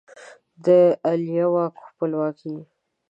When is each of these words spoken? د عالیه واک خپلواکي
د 0.65 0.67
عالیه 1.05 1.45
واک 1.53 1.75
خپلواکي 1.87 2.55